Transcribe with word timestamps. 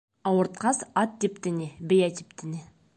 Ауыртҡас 0.29 0.79
ат 1.03 1.13
типте 1.25 1.55
ни, 1.61 1.69
бейә 1.93 2.13
типте 2.21 2.53
ни. 2.55 2.69